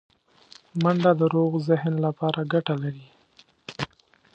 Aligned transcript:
منډه 0.81 1.11
د 1.19 1.21
روغ 1.35 1.51
ذهن 1.69 1.93
لپاره 2.05 2.39
ګټه 2.53 2.75
لري 2.83 3.07